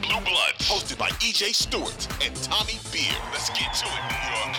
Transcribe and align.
Blue 0.00 0.20
Bloods, 0.20 0.58
hosted 0.60 0.98
by 0.98 1.08
EJ 1.20 1.54
Stewart 1.54 2.08
and 2.24 2.34
Tommy 2.36 2.78
Beer. 2.90 3.12
Let's 3.32 3.50
get 3.50 3.74
to 3.74 3.86
it, 3.86 4.02
New 4.10 4.16
York. 4.34 4.56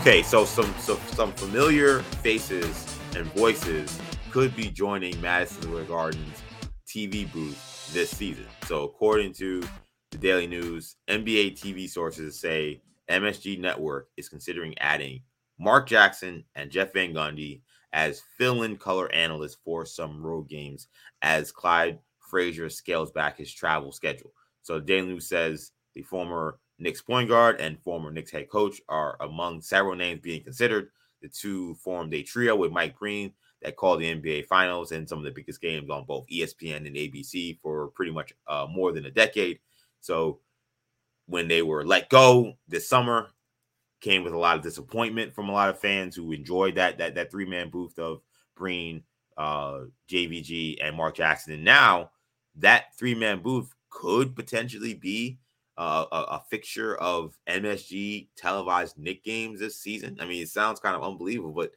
Okay, 0.00 0.22
so 0.22 0.44
some 0.44 0.74
so 0.78 0.96
some 1.12 1.32
familiar 1.32 2.00
faces 2.22 2.98
and 3.14 3.26
voices 3.34 4.00
could 4.30 4.56
be 4.56 4.70
joining 4.70 5.20
Madison 5.20 5.62
Square 5.62 5.84
Garden's 5.84 6.42
TV 6.88 7.30
booth 7.32 7.92
this 7.92 8.10
season. 8.10 8.46
So 8.64 8.84
according 8.84 9.34
to 9.34 9.62
the 10.10 10.18
Daily 10.18 10.46
News, 10.46 10.96
NBA 11.08 11.60
TV 11.60 11.88
sources 11.88 12.40
say 12.40 12.80
MSG 13.10 13.60
Network 13.60 14.08
is 14.16 14.28
considering 14.28 14.74
adding 14.78 15.20
Mark 15.58 15.86
Jackson 15.88 16.44
and 16.54 16.70
Jeff 16.70 16.92
Van 16.92 17.12
Gundy 17.12 17.60
as 17.92 18.22
fill-in 18.36 18.76
color 18.76 19.10
analysts 19.12 19.56
for 19.64 19.86
some 19.86 20.22
road 20.22 20.48
games 20.48 20.88
as 21.22 21.52
Clyde 21.52 21.98
Frazier 22.26 22.68
scales 22.68 23.10
back 23.10 23.38
his 23.38 23.52
travel 23.52 23.92
schedule. 23.92 24.32
So 24.62 24.80
Dan 24.80 25.08
News 25.08 25.28
says 25.28 25.72
the 25.94 26.02
former 26.02 26.58
Knicks 26.78 27.00
point 27.00 27.28
guard 27.28 27.60
and 27.60 27.80
former 27.80 28.10
Knicks 28.10 28.30
head 28.30 28.50
coach 28.50 28.80
are 28.88 29.16
among 29.20 29.62
several 29.62 29.94
names 29.96 30.20
being 30.20 30.42
considered. 30.42 30.90
The 31.22 31.28
two 31.28 31.74
formed 31.76 32.12
a 32.12 32.22
trio 32.22 32.54
with 32.56 32.72
Mike 32.72 32.98
Breen 32.98 33.32
that 33.62 33.76
called 33.76 34.00
the 34.00 34.14
NBA 34.14 34.46
Finals 34.46 34.92
and 34.92 35.08
some 35.08 35.18
of 35.18 35.24
the 35.24 35.30
biggest 35.30 35.60
games 35.60 35.88
on 35.88 36.04
both 36.04 36.26
ESPN 36.28 36.86
and 36.86 36.96
ABC 36.96 37.58
for 37.60 37.88
pretty 37.88 38.12
much 38.12 38.32
uh, 38.46 38.66
more 38.70 38.92
than 38.92 39.06
a 39.06 39.10
decade. 39.10 39.58
So 40.00 40.40
when 41.26 41.48
they 41.48 41.62
were 41.62 41.84
let 41.84 42.10
go 42.10 42.54
this 42.68 42.88
summer, 42.88 43.28
came 44.00 44.22
with 44.22 44.34
a 44.34 44.38
lot 44.38 44.56
of 44.56 44.62
disappointment 44.62 45.34
from 45.34 45.48
a 45.48 45.52
lot 45.52 45.70
of 45.70 45.80
fans 45.80 46.14
who 46.14 46.32
enjoyed 46.32 46.74
that 46.74 46.98
that 46.98 47.14
that 47.14 47.30
three 47.30 47.46
man 47.46 47.70
booth 47.70 47.98
of 47.98 48.20
Breen, 48.56 49.02
uh, 49.36 49.80
JVG, 50.10 50.78
and 50.82 50.96
Mark 50.96 51.16
Jackson. 51.16 51.54
And 51.54 51.64
now 51.64 52.10
that 52.56 52.96
three 52.98 53.14
man 53.14 53.40
booth 53.42 53.74
could 53.90 54.34
potentially 54.34 54.94
be 54.94 55.38
uh, 55.78 56.06
a, 56.10 56.16
a, 56.16 56.44
fixture 56.48 56.96
of 56.96 57.36
MSG 57.48 58.28
televised 58.36 58.98
Knick 58.98 59.22
games 59.22 59.60
this 59.60 59.78
season. 59.78 60.16
I 60.20 60.24
mean, 60.24 60.42
it 60.42 60.48
sounds 60.48 60.80
kind 60.80 60.96
of 60.96 61.02
unbelievable, 61.02 61.52
but 61.52 61.72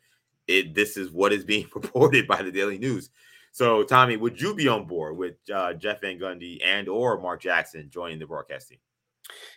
it 0.47 0.73
this 0.73 0.95
is 0.95 1.11
what 1.11 1.33
is 1.33 1.44
being 1.44 1.67
reported 1.75 2.27
by 2.27 2.41
the 2.41 2.52
Daily 2.52 2.77
News. 2.77 3.09
So, 3.52 3.83
Tommy, 3.83 4.16
would 4.16 4.39
you 4.39 4.55
be 4.55 4.67
on 4.67 4.85
board 4.85 5.17
with 5.17 5.35
uh, 5.53 5.73
Jeff 5.73 6.02
Van 6.02 6.19
Gundy 6.19 6.63
and 6.63 6.88
or 6.88 7.19
Mark 7.19 7.41
Jackson 7.41 7.89
joining 7.89 8.19
the 8.19 8.27
broadcast 8.27 8.69
team? 8.69 8.77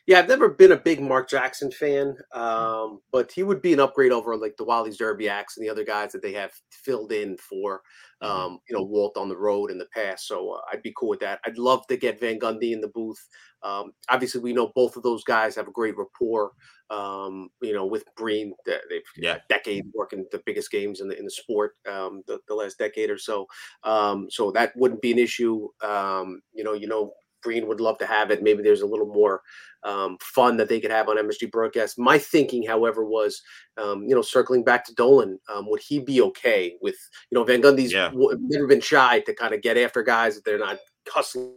Yeah, 0.07 0.19
I've 0.19 0.29
never 0.29 0.49
been 0.49 0.73
a 0.73 0.77
big 0.77 1.01
Mark 1.01 1.29
Jackson 1.29 1.71
fan, 1.71 2.17
um, 2.33 3.01
but 3.13 3.31
he 3.31 3.43
would 3.43 3.63
be 3.63 3.73
an 3.73 3.81
upgrade 3.81 4.13
over 4.13 4.37
like 4.37 4.57
the 4.57 4.65
Wally 4.65 4.91
Szczerbiaks 4.91 5.57
and 5.57 5.65
the 5.65 5.71
other 5.71 5.85
guys 5.85 6.13
that 6.13 6.23
they 6.23 6.33
have 6.33 6.53
filled 6.71 7.13
in 7.13 7.37
for, 7.39 7.83
mm-hmm. 8.23 8.31
um, 8.31 8.59
you 8.69 8.77
know, 8.77 8.83
Walt 8.83 9.17
on 9.17 9.29
the 9.29 9.37
road 9.37 9.71
in 9.71 9.79
the 9.79 9.89
past. 9.95 10.27
So 10.27 10.55
uh, 10.55 10.61
I'd 10.73 10.83
be 10.83 10.93
cool 10.97 11.11
with 11.11 11.21
that. 11.21 11.41
I'd 11.47 11.59
love 11.59 11.87
to 11.87 11.97
get 11.97 12.21
Van 12.21 12.39
Gundy 12.39 12.73
in 12.73 12.81
the 12.81 12.89
booth. 12.89 13.25
Um, 13.63 13.93
obviously, 14.09 14.41
we 14.41 14.53
know 14.53 14.73
both 14.75 14.97
of 14.97 15.03
those 15.03 15.23
guys 15.25 15.55
have 15.55 15.69
a 15.69 15.73
great 15.73 15.97
rapport. 15.97 16.53
Um, 16.91 17.49
you 17.63 17.73
know, 17.73 17.87
with 17.87 18.05
Breen, 18.17 18.53
they've 18.67 19.03
yeah. 19.17 19.39
decade 19.49 19.85
working 19.95 20.27
the 20.31 20.43
biggest 20.45 20.71
games 20.71 21.01
in 21.01 21.09
the 21.09 21.19
in 21.19 21.25
the 21.25 21.31
sport, 21.31 21.77
um, 21.91 22.23
the, 22.27 22.39
the 22.49 22.55
last 22.55 22.79
decade 22.79 23.09
or 23.09 23.19
so. 23.19 23.47
Um, 23.85 24.29
so 24.31 24.51
that 24.51 24.77
wouldn't 24.77 25.01
be 25.01 25.13
an 25.13 25.19
issue. 25.19 25.69
Um, 25.81 26.43
you 26.53 26.65
know, 26.65 26.75
you 26.75 26.89
know, 26.89 27.13
Breen 27.43 27.67
would 27.67 27.81
love 27.81 27.99
to 27.99 28.07
have 28.07 28.31
it. 28.31 28.43
Maybe 28.43 28.63
there's 28.63 28.83
a 28.83 28.87
little 28.87 29.07
more 29.07 29.43
um, 29.85 30.17
fun 30.21 30.57
that 30.57 30.69
they 30.69 30.81
could 30.81 30.91
have 30.91 31.09
on 31.09 31.17
MSG 31.17 31.51
broadcast. 31.51 31.99
My 31.99 32.19
thinking, 32.19 32.65
however, 32.65 33.05
was 33.05 33.43
um, 33.77 34.05
you 34.05 34.15
know 34.15 34.23
circling 34.23 34.65
back 34.65 34.85
to 34.87 34.95
Dolan, 34.95 35.39
um, 35.53 35.69
would 35.69 35.81
he 35.81 35.99
be 35.99 36.21
okay 36.23 36.77
with 36.81 36.97
you 37.31 37.39
know 37.39 37.45
Van 37.45 37.63
Gundy's 37.63 37.93
yeah. 37.93 38.09
w- 38.11 38.39
never 38.41 38.67
been 38.67 38.81
shy 38.81 39.21
to 39.21 39.35
kind 39.35 39.55
of 39.55 39.63
get 39.63 39.77
after 39.77 40.03
guys 40.03 40.35
that 40.35 40.45
they're 40.45 40.59
not 40.59 40.79
hustling 41.09 41.55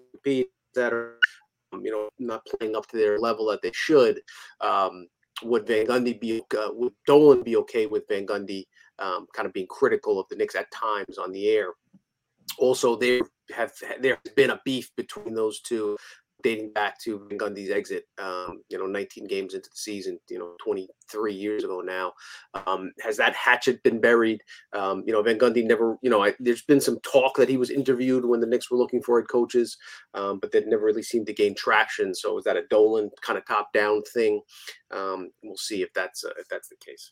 that 0.73 0.91
are 0.91 1.19
um, 1.73 1.85
you 1.85 1.91
know 1.91 2.09
not 2.19 2.45
playing 2.45 2.75
up 2.75 2.87
to 2.87 2.97
their 2.97 3.19
level 3.19 3.47
that 3.47 3.61
they 3.61 3.71
should. 3.73 4.21
Um, 4.61 5.07
would 5.43 5.67
Van 5.67 5.85
Gundy 5.87 6.19
be 6.19 6.41
uh, 6.57 6.69
would 6.71 6.93
Dolan 7.05 7.43
be 7.43 7.57
okay 7.57 7.85
with 7.85 8.07
Van 8.07 8.25
Gundy 8.25 8.65
um, 8.99 9.27
kind 9.33 9.45
of 9.45 9.53
being 9.53 9.67
critical 9.67 10.19
of 10.19 10.27
the 10.29 10.35
Knicks 10.35 10.55
at 10.55 10.71
times 10.71 11.17
on 11.17 11.31
the 11.31 11.49
air? 11.49 11.69
Also, 12.57 12.95
there 12.95 13.21
have 13.55 13.73
there 13.99 14.17
has 14.23 14.33
been 14.33 14.51
a 14.51 14.61
beef 14.65 14.89
between 14.95 15.33
those 15.33 15.61
two 15.61 15.97
dating 16.45 16.71
back 16.73 16.99
to 16.99 17.25
Van 17.27 17.39
Gundy's 17.39 17.71
exit, 17.71 18.05
um, 18.19 18.61
you 18.69 18.77
know, 18.77 18.85
19 18.85 19.25
games 19.25 19.55
into 19.55 19.67
the 19.67 19.75
season, 19.75 20.19
you 20.29 20.37
know, 20.37 20.53
23 20.63 21.33
years 21.33 21.63
ago 21.63 21.81
now. 21.81 22.13
Um, 22.67 22.91
has 23.01 23.17
that 23.17 23.33
hatchet 23.33 23.81
been 23.81 23.99
buried? 23.99 24.41
Um, 24.71 25.03
you 25.07 25.11
know, 25.11 25.23
Van 25.23 25.39
Gundy 25.39 25.65
never, 25.65 25.97
you 26.03 26.09
know, 26.11 26.23
I, 26.23 26.35
there's 26.39 26.61
been 26.61 26.79
some 26.79 26.99
talk 26.99 27.35
that 27.37 27.49
he 27.49 27.57
was 27.57 27.71
interviewed 27.71 28.25
when 28.25 28.41
the 28.41 28.45
Knicks 28.45 28.69
were 28.69 28.77
looking 28.77 29.01
for 29.01 29.19
head 29.19 29.27
coaches, 29.27 29.75
um, 30.13 30.37
but 30.39 30.51
that 30.51 30.67
never 30.67 30.85
really 30.85 31.01
seemed 31.01 31.25
to 31.25 31.33
gain 31.33 31.55
traction. 31.55 32.13
So 32.13 32.37
is 32.37 32.43
that 32.43 32.57
a 32.57 32.67
Dolan 32.69 33.09
kind 33.23 33.39
of 33.39 33.47
top 33.47 33.73
down 33.73 34.03
thing? 34.13 34.39
Um, 34.91 35.31
we'll 35.43 35.57
see 35.57 35.81
if 35.81 35.91
that's 35.95 36.23
uh, 36.23 36.33
if 36.37 36.47
that's 36.47 36.69
the 36.69 36.77
case. 36.85 37.11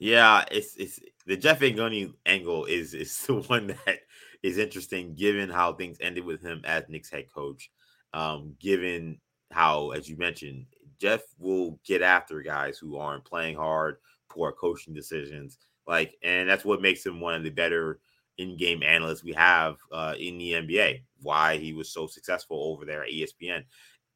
Yeah, 0.00 0.44
it's 0.50 0.76
it's 0.76 0.98
the 1.26 1.36
Jeff 1.36 1.60
Van 1.60 1.76
Gundy 1.76 2.12
angle 2.26 2.64
is 2.64 2.94
is 2.94 3.16
the 3.26 3.34
one 3.34 3.68
that 3.68 3.98
is 4.42 4.58
interesting 4.58 5.14
given 5.14 5.50
how 5.50 5.74
things 5.74 5.98
ended 6.00 6.24
with 6.24 6.42
him 6.42 6.62
as 6.64 6.88
Knicks 6.88 7.10
head 7.10 7.26
coach. 7.32 7.70
Um, 8.12 8.56
given 8.58 9.20
how, 9.52 9.90
as 9.90 10.08
you 10.08 10.16
mentioned, 10.16 10.66
Jeff 11.00 11.20
will 11.38 11.78
get 11.84 12.02
after 12.02 12.42
guys 12.42 12.78
who 12.78 12.96
aren't 12.96 13.24
playing 13.24 13.56
hard, 13.56 13.98
poor 14.28 14.52
coaching 14.52 14.94
decisions, 14.94 15.58
like, 15.86 16.16
and 16.22 16.48
that's 16.48 16.64
what 16.64 16.82
makes 16.82 17.04
him 17.06 17.20
one 17.20 17.34
of 17.34 17.44
the 17.44 17.50
better 17.50 18.00
in-game 18.38 18.82
analysts 18.82 19.22
we 19.22 19.32
have 19.34 19.76
uh, 19.92 20.14
in 20.18 20.38
the 20.38 20.52
NBA. 20.54 21.02
Why 21.22 21.58
he 21.58 21.72
was 21.74 21.92
so 21.92 22.06
successful 22.06 22.72
over 22.72 22.84
there 22.84 23.04
at 23.04 23.10
ESPN. 23.10 23.64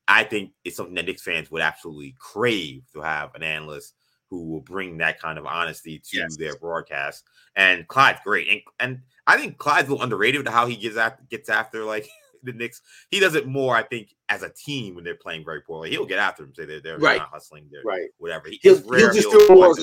I 0.08 0.24
think 0.24 0.52
it's 0.64 0.76
something 0.76 0.94
that 0.94 1.06
Knicks 1.06 1.22
fans 1.22 1.50
would 1.50 1.62
absolutely 1.62 2.14
crave 2.18 2.82
to 2.94 3.00
have 3.00 3.34
an 3.34 3.42
analyst 3.42 3.94
who 4.34 4.44
will 4.44 4.60
bring 4.60 4.98
that 4.98 5.20
kind 5.20 5.38
of 5.38 5.46
honesty 5.46 5.98
to 5.98 6.18
yes. 6.18 6.36
their 6.36 6.56
broadcast. 6.56 7.24
And 7.56 7.86
Clyde's 7.86 8.20
great, 8.24 8.48
and, 8.50 8.60
and 8.80 9.00
I 9.26 9.36
think 9.36 9.58
Clyde's 9.58 9.88
a 9.88 9.92
little 9.92 10.02
underrated 10.02 10.44
with 10.44 10.52
how 10.52 10.66
he 10.66 10.76
gets 10.76 10.96
after 10.96 11.22
gets 11.30 11.48
after 11.48 11.84
like 11.84 12.08
the 12.42 12.52
Knicks. 12.52 12.82
He 13.10 13.20
does 13.20 13.34
it 13.34 13.46
more, 13.46 13.76
I 13.76 13.82
think, 13.82 14.14
as 14.28 14.42
a 14.42 14.50
team 14.50 14.96
when 14.96 15.04
they're 15.04 15.14
playing 15.14 15.44
very 15.44 15.60
poorly. 15.60 15.90
He'll 15.90 16.04
get 16.04 16.18
after 16.18 16.42
them, 16.42 16.54
say 16.54 16.66
they're, 16.66 16.80
they're 16.80 16.98
right. 16.98 17.18
not 17.18 17.28
hustling, 17.28 17.68
they're 17.70 17.82
right, 17.84 18.08
whatever. 18.18 18.48
He, 18.48 18.58
he'll, 18.62 18.76
he'll 18.76 19.12
just 19.12 19.30
do 19.30 19.46
more. 19.50 19.74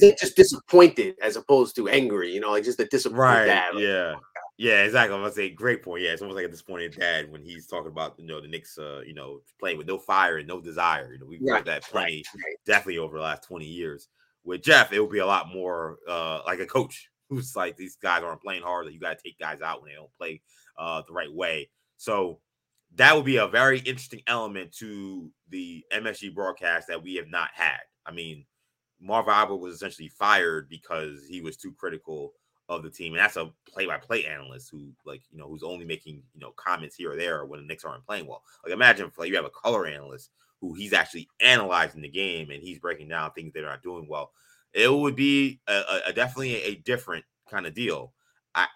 He's 0.00 0.20
just 0.20 0.36
disappointed 0.36 1.16
as 1.22 1.36
opposed 1.36 1.76
to 1.76 1.88
angry. 1.88 2.32
You 2.32 2.40
know, 2.40 2.50
like 2.50 2.64
just 2.64 2.80
a 2.80 2.86
disappointed 2.86 3.22
right. 3.22 3.46
dad. 3.46 3.74
Like, 3.74 3.84
yeah. 3.84 4.14
Yeah, 4.56 4.84
exactly. 4.84 5.14
I'm 5.16 5.22
gonna 5.22 5.32
say 5.32 5.50
great 5.50 5.82
point. 5.82 6.02
Yeah, 6.02 6.10
it's 6.10 6.22
almost 6.22 6.36
like 6.36 6.46
a 6.46 6.50
disappointed 6.50 6.96
dad 6.96 7.30
when 7.30 7.42
he's 7.42 7.66
talking 7.66 7.90
about 7.90 8.14
you 8.18 8.26
know 8.26 8.40
the 8.40 8.46
Knicks, 8.46 8.78
uh, 8.78 9.00
you 9.04 9.12
know, 9.12 9.40
playing 9.58 9.78
with 9.78 9.88
no 9.88 9.98
fire 9.98 10.36
and 10.36 10.46
no 10.46 10.60
desire. 10.60 11.12
You 11.12 11.18
know, 11.18 11.26
we've 11.26 11.40
right. 11.42 11.58
heard 11.58 11.66
that 11.66 11.82
plenty, 11.82 12.22
right. 12.36 12.56
definitely 12.64 12.98
over 12.98 13.16
the 13.16 13.22
last 13.22 13.42
20 13.44 13.64
years. 13.64 14.08
With 14.44 14.62
Jeff, 14.62 14.92
it 14.92 15.00
would 15.00 15.10
be 15.10 15.18
a 15.18 15.26
lot 15.26 15.48
more 15.52 15.98
uh 16.08 16.40
like 16.46 16.60
a 16.60 16.66
coach 16.66 17.08
who's 17.28 17.56
like 17.56 17.76
these 17.76 17.96
guys 17.96 18.22
aren't 18.22 18.42
playing 18.42 18.62
hard. 18.62 18.86
That 18.86 18.92
you 18.92 19.00
got 19.00 19.18
to 19.18 19.22
take 19.22 19.38
guys 19.38 19.60
out 19.60 19.82
when 19.82 19.90
they 19.90 19.96
don't 19.96 20.14
play 20.16 20.40
uh 20.78 21.02
the 21.06 21.12
right 21.12 21.32
way. 21.32 21.68
So 21.96 22.38
that 22.94 23.16
would 23.16 23.24
be 23.24 23.38
a 23.38 23.48
very 23.48 23.80
interesting 23.80 24.22
element 24.28 24.72
to 24.76 25.32
the 25.48 25.84
MSG 25.92 26.32
broadcast 26.32 26.86
that 26.88 27.02
we 27.02 27.16
have 27.16 27.28
not 27.28 27.48
had. 27.52 27.80
I 28.06 28.12
mean, 28.12 28.44
Marv 29.00 29.26
Albert 29.26 29.56
was 29.56 29.74
essentially 29.74 30.08
fired 30.08 30.68
because 30.68 31.26
he 31.28 31.40
was 31.40 31.56
too 31.56 31.72
critical 31.76 32.34
of 32.68 32.82
the 32.82 32.90
team, 32.90 33.12
and 33.12 33.20
that's 33.20 33.36
a 33.36 33.50
play-by-play 33.68 34.24
analyst 34.24 34.70
who, 34.70 34.88
like, 35.04 35.22
you 35.30 35.38
know, 35.38 35.48
who's 35.48 35.62
only 35.62 35.84
making 35.84 36.22
you 36.34 36.40
know 36.40 36.52
comments 36.56 36.96
here 36.96 37.12
or 37.12 37.16
there 37.16 37.44
when 37.44 37.60
the 37.60 37.66
Knicks 37.66 37.84
aren't 37.84 38.06
playing 38.06 38.26
well. 38.26 38.42
Like, 38.64 38.72
imagine 38.72 39.06
if 39.06 39.18
like 39.18 39.28
you 39.28 39.36
have 39.36 39.44
a 39.44 39.50
color 39.50 39.86
analyst 39.86 40.30
who 40.60 40.74
he's 40.74 40.92
actually 40.92 41.28
analyzing 41.40 42.00
the 42.00 42.08
game 42.08 42.50
and 42.50 42.62
he's 42.62 42.78
breaking 42.78 43.08
down 43.08 43.30
things 43.32 43.52
that 43.52 43.64
are 43.64 43.70
not 43.70 43.82
doing 43.82 44.06
well. 44.08 44.32
It 44.72 44.92
would 44.92 45.14
be 45.14 45.60
a, 45.68 45.74
a, 45.74 46.00
a 46.06 46.12
definitely 46.12 46.62
a 46.62 46.76
different 46.76 47.24
kind 47.50 47.66
of 47.66 47.74
deal. 47.74 48.12
I 48.54 48.66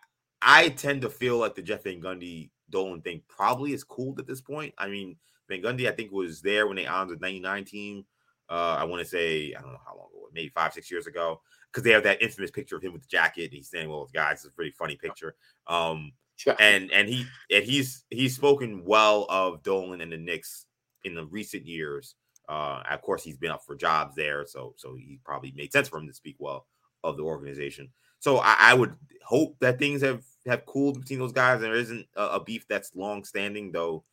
I 0.43 0.69
tend 0.71 1.03
to 1.03 1.11
feel 1.11 1.39
like 1.39 1.55
the 1.55 1.63
Jeff 1.63 1.85
Van 1.85 2.01
Gundy 2.01 2.51
Dolan 2.71 3.01
thing 3.01 3.23
probably 3.29 3.73
is 3.73 3.85
cooled 3.85 4.19
at 4.19 4.27
this 4.27 4.41
point. 4.41 4.75
I 4.79 4.89
mean, 4.89 5.17
Van 5.49 5.63
Gundy, 5.63 5.89
I 5.89 5.93
think, 5.93 6.13
was 6.13 6.41
there 6.43 6.67
when 6.67 6.77
they 6.77 6.87
honored 6.87 7.19
the 7.19 7.27
99 7.27 7.65
team. 7.65 8.05
Uh, 8.51 8.77
I 8.79 8.85
want 8.85 9.03
to 9.03 9.09
say, 9.09 9.55
I 9.55 9.61
don't 9.61 9.73
know 9.73 9.81
how 9.85 9.97
long 9.97 10.09
ago, 10.13 10.29
maybe 10.33 10.51
five, 10.51 10.73
six 10.73 10.91
years 10.91 11.07
ago, 11.07 11.41
because 11.73 11.85
they 11.85 11.93
have 11.93 12.03
that 12.05 12.23
infamous 12.23 12.51
picture 12.51 12.77
of 12.77 12.83
him 12.83 12.93
with 12.93 13.03
the 13.03 13.09
jacket. 13.09 13.53
he's 13.53 13.69
standing 13.69 13.91
with 13.91 14.13
guys. 14.13 14.39
It's 14.39 14.47
a 14.47 14.51
pretty 14.51 14.73
funny 14.73 14.97
picture. 14.97 15.35
Um, 15.67 16.13
and 16.59 16.91
and 16.93 17.09
he 17.09 17.27
and 17.51 17.65
he's 17.65 18.05
he's 18.11 18.35
spoken 18.35 18.85
well 18.85 19.27
of 19.29 19.63
Dolan 19.63 20.01
and 20.01 20.13
the 20.13 20.17
Knicks 20.17 20.67
in 21.05 21.15
the 21.15 21.27
recent 21.27 21.67
years. 21.67 22.15
Uh, 22.49 22.83
of 22.89 23.03
course, 23.03 23.23
he's 23.23 23.37
been 23.37 23.51
up 23.51 23.65
for 23.65 23.77
jobs 23.77 24.15
there, 24.15 24.47
so 24.47 24.75
so 24.77 24.95
he 24.95 25.19
probably 25.25 25.53
made 25.57 25.73
sense 25.73 25.89
for 25.89 25.99
him 25.99 26.07
to 26.07 26.15
speak 26.15 26.37
well 26.39 26.67
of 27.05 27.17
the 27.17 27.23
organization. 27.23 27.91
So 28.21 28.39
I, 28.39 28.57
I 28.59 28.75
would 28.75 28.95
hope 29.25 29.57
that 29.61 29.79
things 29.79 30.03
have 30.03 30.23
have 30.47 30.65
cooled 30.67 31.01
between 31.01 31.19
those 31.19 31.33
guys. 31.33 31.61
There 31.61 31.75
isn't 31.75 32.07
a, 32.17 32.23
a 32.23 32.45
beef 32.45 32.67
that's 32.69 32.95
long 32.95 33.25
standing, 33.25 33.73
though. 33.73 34.05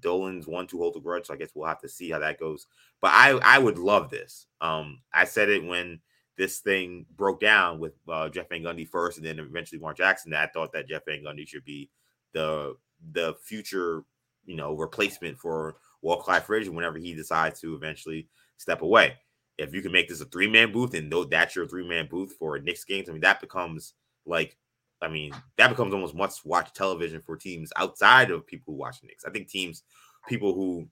Dolan's 0.00 0.48
one 0.48 0.66
to 0.68 0.78
hold 0.78 0.96
a 0.96 1.00
grudge, 1.00 1.26
so 1.26 1.34
I 1.34 1.36
guess 1.36 1.50
we'll 1.54 1.68
have 1.68 1.80
to 1.82 1.88
see 1.88 2.10
how 2.10 2.18
that 2.18 2.40
goes. 2.40 2.66
But 3.00 3.12
I 3.12 3.38
I 3.42 3.58
would 3.58 3.78
love 3.78 4.10
this. 4.10 4.46
Um, 4.60 5.00
I 5.12 5.24
said 5.24 5.48
it 5.48 5.64
when 5.64 6.00
this 6.36 6.58
thing 6.58 7.06
broke 7.16 7.40
down 7.40 7.78
with 7.78 7.92
uh, 8.08 8.28
Jeff 8.28 8.48
Van 8.48 8.62
Gundy 8.62 8.88
first, 8.88 9.18
and 9.18 9.26
then 9.26 9.38
eventually 9.38 9.80
Mark 9.80 9.96
Jackson. 9.96 10.30
That 10.32 10.48
I 10.48 10.52
thought 10.52 10.72
that 10.72 10.88
Jeff 10.88 11.04
Van 11.06 11.22
Gundy 11.22 11.46
should 11.46 11.64
be 11.64 11.90
the 12.32 12.76
the 13.12 13.34
future, 13.42 14.04
you 14.44 14.56
know, 14.56 14.74
replacement 14.74 15.38
for 15.38 15.76
Walt 16.02 16.24
Clyde 16.24 16.44
Frazier 16.44 16.72
whenever 16.72 16.98
he 16.98 17.14
decides 17.14 17.60
to 17.60 17.74
eventually 17.74 18.28
step 18.56 18.82
away. 18.82 19.14
If 19.58 19.72
you 19.72 19.82
can 19.82 19.92
make 19.92 20.08
this 20.08 20.20
a 20.20 20.24
three 20.26 20.48
man 20.48 20.72
booth 20.72 20.94
and 20.94 21.12
that's 21.30 21.54
your 21.54 21.66
three 21.66 21.86
man 21.86 22.08
booth 22.10 22.34
for 22.38 22.58
Knicks 22.58 22.84
games, 22.84 23.08
I 23.08 23.12
mean 23.12 23.20
that 23.22 23.40
becomes 23.40 23.94
like, 24.26 24.56
I 25.00 25.08
mean 25.08 25.32
that 25.56 25.68
becomes 25.68 25.94
almost 25.94 26.14
must 26.14 26.44
watch 26.44 26.72
television 26.72 27.22
for 27.24 27.36
teams 27.36 27.72
outside 27.76 28.30
of 28.30 28.46
people 28.46 28.74
who 28.74 28.80
watch 28.80 28.96
Knicks. 29.02 29.24
I 29.24 29.30
think 29.30 29.48
teams, 29.48 29.84
people 30.28 30.54
who 30.54 30.88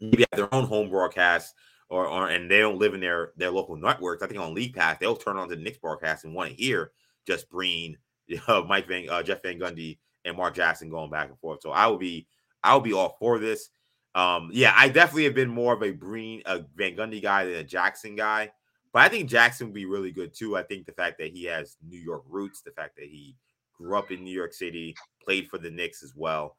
maybe 0.00 0.24
have 0.30 0.38
their 0.38 0.54
own 0.54 0.66
home 0.66 0.90
broadcast 0.90 1.54
or, 1.90 2.06
or 2.06 2.28
and 2.28 2.50
they 2.50 2.60
don't 2.60 2.78
live 2.78 2.94
in 2.94 3.00
their 3.00 3.32
their 3.36 3.50
local 3.50 3.76
networks. 3.76 4.22
I 4.22 4.26
think 4.26 4.40
on 4.40 4.54
League 4.54 4.74
Pass 4.74 4.96
they'll 4.98 5.16
turn 5.16 5.36
on 5.36 5.48
to 5.48 5.56
the 5.56 5.62
Knicks 5.62 5.78
broadcast 5.78 6.24
and 6.24 6.34
want 6.34 6.50
to 6.50 6.56
hear 6.56 6.92
just 7.26 7.50
Breen 7.50 7.98
uh, 8.48 8.62
Mike 8.66 8.88
Van 8.88 9.08
uh, 9.10 9.22
Jeff 9.22 9.42
Van 9.42 9.58
Gundy 9.58 9.98
and 10.24 10.36
Mark 10.36 10.54
Jackson 10.54 10.88
going 10.88 11.10
back 11.10 11.28
and 11.28 11.38
forth. 11.38 11.60
So 11.60 11.70
I 11.70 11.86
would 11.88 12.00
be 12.00 12.26
I 12.62 12.74
would 12.74 12.84
be 12.84 12.92
all 12.92 13.16
for 13.18 13.38
this. 13.38 13.68
Um, 14.14 14.50
yeah, 14.52 14.72
I 14.76 14.88
definitely 14.88 15.24
have 15.24 15.34
been 15.34 15.48
more 15.48 15.72
of 15.72 15.82
a 15.82 15.92
Breen, 15.92 16.42
a 16.46 16.64
Van 16.74 16.96
Gundy 16.96 17.22
guy 17.22 17.44
than 17.44 17.54
a 17.54 17.64
Jackson 17.64 18.16
guy. 18.16 18.50
But 18.92 19.02
I 19.02 19.08
think 19.08 19.28
Jackson 19.28 19.68
would 19.68 19.74
be 19.74 19.86
really 19.86 20.10
good 20.10 20.34
too. 20.34 20.56
I 20.56 20.64
think 20.64 20.86
the 20.86 20.92
fact 20.92 21.18
that 21.18 21.30
he 21.30 21.44
has 21.44 21.76
New 21.86 21.98
York 21.98 22.24
roots, 22.28 22.60
the 22.60 22.72
fact 22.72 22.96
that 22.96 23.06
he 23.06 23.36
grew 23.72 23.96
up 23.96 24.10
in 24.10 24.24
New 24.24 24.34
York 24.34 24.52
City, 24.52 24.96
played 25.22 25.48
for 25.48 25.58
the 25.58 25.70
Knicks 25.70 26.02
as 26.02 26.12
well. 26.16 26.56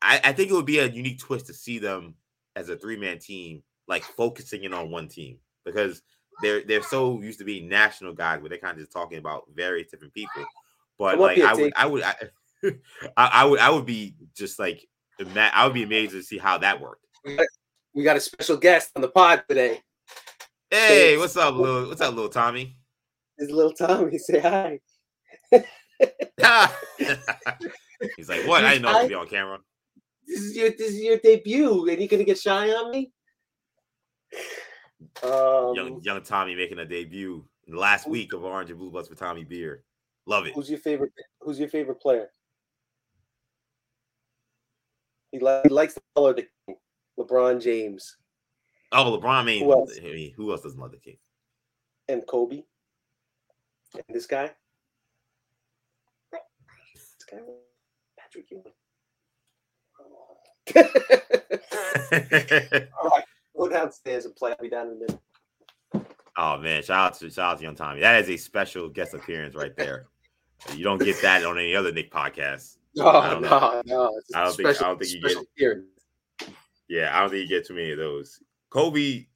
I, 0.00 0.20
I 0.24 0.32
think 0.32 0.50
it 0.50 0.54
would 0.54 0.64
be 0.64 0.78
a 0.78 0.86
unique 0.86 1.18
twist 1.18 1.46
to 1.46 1.54
see 1.54 1.78
them 1.78 2.14
as 2.56 2.70
a 2.70 2.76
three 2.76 2.96
man 2.96 3.18
team 3.18 3.62
like 3.90 4.04
focusing 4.04 4.64
in 4.64 4.72
on 4.72 4.90
one 4.90 5.08
team 5.08 5.36
because 5.64 6.00
they're 6.40 6.62
they're 6.62 6.82
so 6.82 7.20
used 7.20 7.40
to 7.40 7.44
being 7.44 7.68
national 7.68 8.14
guys 8.14 8.40
where 8.40 8.48
they're 8.48 8.58
kind 8.58 8.72
of 8.72 8.78
just 8.78 8.92
talking 8.92 9.18
about 9.18 9.44
various 9.54 9.90
different 9.90 10.14
people. 10.14 10.44
But 10.98 11.18
like 11.18 11.40
I 11.40 11.54
would, 11.54 11.72
I 11.76 11.86
would, 11.86 12.02
I, 12.04 12.20
I, 13.16 13.44
would, 13.44 13.58
I 13.58 13.70
would 13.70 13.86
be 13.86 14.14
just 14.34 14.58
like, 14.58 14.86
I 15.36 15.64
would 15.64 15.74
be 15.74 15.82
amazed 15.82 16.12
to 16.12 16.22
see 16.22 16.38
how 16.38 16.58
that 16.58 16.80
worked. 16.80 17.04
We 17.94 18.04
got 18.04 18.16
a 18.16 18.20
special 18.20 18.56
guest 18.56 18.90
on 18.94 19.02
the 19.02 19.08
pod 19.08 19.44
today. 19.48 19.80
Hey, 20.70 21.16
what's 21.16 21.36
up, 21.36 21.56
little? 21.56 21.88
What's 21.88 22.00
up, 22.00 22.14
little 22.14 22.30
Tommy? 22.30 22.76
It's 23.38 23.50
little 23.50 23.72
Tommy. 23.72 24.18
Say 24.18 24.38
hi. 24.38 24.78
He's 28.16 28.28
like, 28.28 28.46
what? 28.46 28.64
I 28.64 28.74
didn't 28.74 28.82
know 28.82 29.02
to 29.02 29.08
be 29.08 29.14
on 29.16 29.26
camera. 29.26 29.58
This 30.26 30.40
is 30.40 30.56
your 30.56 30.70
this 30.70 30.92
is 30.92 31.00
your 31.00 31.16
debut, 31.16 31.88
and 31.88 31.98
you're 31.98 32.08
gonna 32.08 32.24
get 32.24 32.38
shy 32.38 32.68
on 32.68 32.92
me. 32.92 33.10
Um, 35.22 35.74
young 35.74 36.00
young 36.02 36.22
Tommy 36.22 36.54
making 36.54 36.78
a 36.78 36.84
debut 36.84 37.44
last 37.68 38.08
week 38.08 38.32
of 38.32 38.44
Orange 38.44 38.70
and 38.70 38.78
Blue 38.78 38.90
Bloods 38.90 39.08
for 39.08 39.14
Tommy 39.14 39.44
Beer. 39.44 39.82
Love 40.26 40.46
it. 40.46 40.54
Who's 40.54 40.68
your 40.68 40.78
favorite? 40.78 41.12
Who's 41.40 41.58
your 41.58 41.68
favorite 41.68 42.00
player? 42.00 42.28
He, 45.32 45.38
li- 45.38 45.60
he 45.62 45.68
likes 45.68 45.94
the 45.94 46.02
color 46.14 46.34
the 46.34 46.46
king. 46.66 46.76
LeBron 47.18 47.62
James. 47.62 48.16
Oh, 48.92 49.18
LeBron 49.18 49.44
mean 49.44 49.64
who 49.64 49.72
else? 49.72 49.98
I 49.98 50.02
mean, 50.02 50.32
who 50.36 50.50
else 50.50 50.62
doesn't 50.62 50.78
love 50.78 50.90
the 50.90 50.98
king? 50.98 51.16
And 52.08 52.26
Kobe. 52.26 52.62
And 53.94 54.04
this 54.10 54.26
guy. 54.26 54.50
This 56.94 57.14
guy, 57.30 57.38
Patrick 58.18 58.50
Ewing. 58.50 58.64
All 63.02 63.10
right 63.10 63.24
go 63.60 63.68
downstairs 63.68 64.24
and 64.24 64.34
play. 64.34 64.52
I'll 64.52 64.62
be 64.62 64.70
down 64.70 64.88
in 64.88 64.92
a 64.92 64.96
minute. 64.96 66.06
Oh 66.36 66.58
man, 66.58 66.82
shout 66.82 67.12
out 67.12 67.18
to 67.18 67.30
shout 67.30 67.52
out 67.52 67.58
to 67.58 67.64
Young 67.64 67.74
Tommy. 67.74 68.00
That 68.00 68.22
is 68.22 68.30
a 68.30 68.36
special 68.36 68.88
guest 68.88 69.14
appearance 69.14 69.54
right 69.54 69.76
there. 69.76 70.06
you 70.74 70.84
don't 70.84 71.02
get 71.02 71.20
that 71.22 71.44
on 71.44 71.58
any 71.58 71.74
other 71.74 71.92
Knick 71.92 72.10
podcast. 72.12 72.76
No, 72.96 73.38
no, 73.38 73.82
no. 73.86 74.20
I 74.34 74.42
don't 74.42 74.56
think 74.56 74.68
I 74.68 74.72
don't 74.72 74.98
think 74.98 75.12
you 75.12 75.20
get. 75.22 75.36
Appearance. 75.36 75.86
Yeah, 76.88 77.16
I 77.16 77.20
don't 77.20 77.30
think 77.30 77.42
you 77.42 77.48
get 77.48 77.64
too 77.64 77.74
many 77.74 77.92
of 77.92 77.98
those. 77.98 78.42
Kobe, 78.68 79.26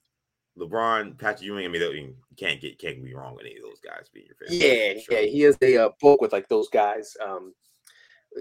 LeBron, 0.59 1.17
Patrick 1.17 1.43
Ewing. 1.43 1.65
I 1.65 1.69
mean, 1.69 1.81
you 1.81 2.17
can't 2.37 2.61
get 2.61 2.81
can't 2.81 3.05
be 3.05 3.15
wrong 3.15 3.37
with 3.37 3.47
any 3.47 3.55
of 3.55 3.63
those 3.63 3.79
guys 3.79 4.09
being 4.13 4.27
your 4.27 4.35
favorite. 4.35 4.57
Yeah, 4.61 5.01
sure. 5.01 5.21
yeah. 5.21 5.31
He 5.31 5.41
has 5.43 5.57
a 5.63 5.77
uh, 5.77 5.91
book 6.01 6.21
with 6.21 6.33
like 6.33 6.49
those 6.49 6.69
guys. 6.69 7.17
Um, 7.25 7.55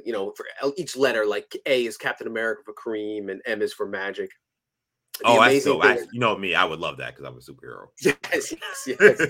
you 0.03 0.13
know, 0.13 0.33
for 0.35 0.47
each 0.77 0.97
letter, 0.97 1.27
like 1.27 1.55
A 1.67 1.85
is 1.85 1.95
Captain 1.95 2.25
America 2.25 2.63
for 2.65 2.73
Kareem, 2.73 3.29
and 3.29 3.39
M 3.45 3.61
is 3.61 3.71
for 3.71 3.85
Magic. 3.87 4.31
Oh, 5.23 5.39
I 5.39 5.59
still, 5.59 5.81
I, 5.81 5.99
you 6.11 6.19
know 6.19 6.37
me, 6.37 6.55
I 6.55 6.65
would 6.65 6.79
love 6.79 6.97
that 6.97 7.15
because 7.15 7.25
I'm 7.25 7.37
a 7.37 7.41
superhero. 7.41 7.87
Yes, 8.33 8.51
yes, 8.51 8.97
yes. 8.99 9.21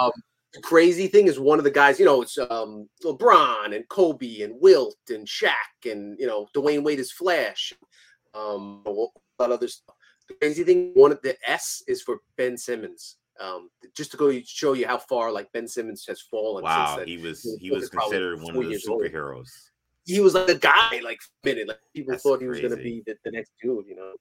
um, 0.00 0.10
the 0.52 0.60
crazy 0.62 1.06
thing 1.06 1.28
is 1.28 1.38
one 1.38 1.58
of 1.58 1.64
the 1.64 1.70
guys, 1.70 2.00
you 2.00 2.04
know, 2.04 2.22
it's 2.22 2.36
um, 2.38 2.88
LeBron 3.04 3.74
and 3.74 3.88
Kobe 3.88 4.40
and 4.40 4.54
Wilt 4.60 4.96
and 5.08 5.26
Shaq 5.26 5.90
and 5.90 6.18
you 6.18 6.26
know 6.26 6.48
Dwyane 6.54 6.82
Wade 6.82 6.98
is 6.98 7.12
Flash, 7.12 7.72
um, 8.34 8.82
a 8.86 8.90
lot 8.90 9.10
of 9.38 9.50
other 9.52 9.68
stuff. 9.68 9.94
The 10.28 10.34
crazy 10.34 10.64
thing, 10.64 10.92
one 10.94 11.12
of 11.12 11.20
the 11.22 11.36
S 11.46 11.82
is 11.86 12.02
for 12.02 12.18
Ben 12.36 12.56
Simmons. 12.56 13.16
Um, 13.40 13.70
just 13.96 14.10
to 14.10 14.16
go 14.16 14.38
show 14.44 14.74
you 14.74 14.86
how 14.86 14.98
far 14.98 15.32
like 15.32 15.50
Ben 15.52 15.66
Simmons 15.66 16.04
has 16.06 16.20
fallen. 16.20 16.62
Wow, 16.64 17.00
he 17.06 17.16
was 17.16 17.56
he 17.60 17.70
was 17.70 17.88
considered 17.88 18.42
one 18.42 18.56
of 18.56 18.64
the 18.64 18.74
superheroes. 18.74 19.36
Old. 19.36 19.48
He 20.04 20.20
was 20.20 20.34
like 20.34 20.48
a 20.48 20.58
guy, 20.58 21.00
like 21.04 21.18
minute, 21.44 21.68
like 21.68 21.78
people 21.94 22.12
That's 22.12 22.22
thought 22.22 22.40
he 22.40 22.48
was 22.48 22.60
going 22.60 22.76
to 22.76 22.82
be 22.82 23.02
the, 23.06 23.14
the 23.24 23.30
next 23.30 23.52
dude, 23.62 23.86
you 23.86 23.94
know. 23.94 24.12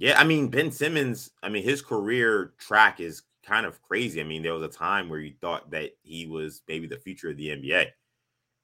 Yeah, 0.00 0.18
I 0.18 0.24
mean 0.24 0.48
Ben 0.48 0.72
Simmons. 0.72 1.30
I 1.42 1.50
mean 1.50 1.62
his 1.62 1.82
career 1.82 2.54
track 2.58 3.00
is 3.00 3.22
kind 3.44 3.66
of 3.66 3.80
crazy. 3.82 4.20
I 4.20 4.24
mean 4.24 4.42
there 4.42 4.54
was 4.54 4.62
a 4.62 4.68
time 4.68 5.10
where 5.10 5.20
you 5.20 5.34
thought 5.42 5.70
that 5.72 5.90
he 6.02 6.26
was 6.26 6.62
maybe 6.66 6.86
the 6.86 6.96
future 6.96 7.28
of 7.28 7.36
the 7.36 7.48
NBA, 7.48 7.86